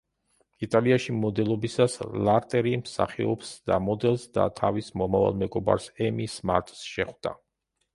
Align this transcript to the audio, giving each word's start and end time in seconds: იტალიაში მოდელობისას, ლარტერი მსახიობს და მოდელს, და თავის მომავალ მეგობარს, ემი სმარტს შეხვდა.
იტალიაში 0.67 1.13
მოდელობისას, 1.17 1.99
ლარტერი 2.29 2.75
მსახიობს 2.85 3.53
და 3.71 3.79
მოდელს, 3.91 4.27
და 4.41 4.49
თავის 4.65 4.93
მომავალ 5.05 5.41
მეგობარს, 5.47 5.91
ემი 6.09 6.31
სმარტს 6.41 6.87
შეხვდა. 6.97 7.41